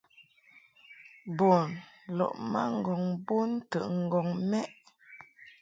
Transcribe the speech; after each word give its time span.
Bun 1.37 1.69
lɔʼ 2.17 2.33
ma 2.51 2.61
ŋgɔŋ 2.77 3.03
bon 3.25 3.49
ntəʼŋgɔŋ 3.65 4.27
mɛʼ. 4.49 4.69